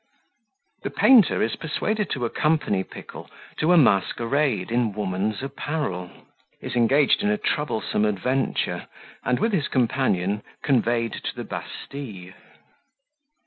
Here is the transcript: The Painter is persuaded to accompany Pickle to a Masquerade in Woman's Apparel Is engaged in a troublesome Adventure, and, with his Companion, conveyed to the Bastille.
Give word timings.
The 0.81 0.89
Painter 0.89 1.43
is 1.43 1.55
persuaded 1.55 2.09
to 2.09 2.25
accompany 2.25 2.83
Pickle 2.83 3.29
to 3.59 3.71
a 3.71 3.77
Masquerade 3.77 4.71
in 4.71 4.93
Woman's 4.93 5.43
Apparel 5.43 6.09
Is 6.59 6.75
engaged 6.75 7.21
in 7.21 7.29
a 7.29 7.37
troublesome 7.37 8.05
Adventure, 8.05 8.87
and, 9.23 9.37
with 9.39 9.51
his 9.53 9.67
Companion, 9.67 10.41
conveyed 10.63 11.13
to 11.21 11.35
the 11.35 11.43
Bastille. 11.43 12.33